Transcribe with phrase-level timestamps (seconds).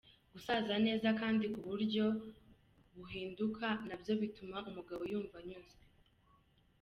[0.33, 2.05] Gusasa neza kandi kuburyo
[2.95, 5.83] buhinduka nabyo bituma umugabo yumva anyuzwe.